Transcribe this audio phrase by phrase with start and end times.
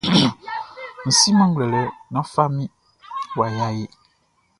[1.07, 2.63] Mʼsiman wlele nan fami
[3.37, 3.85] waya ehe.